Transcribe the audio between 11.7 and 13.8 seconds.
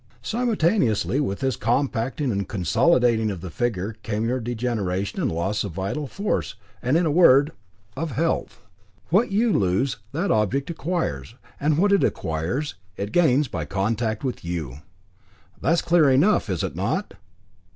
what it acquires, it gains by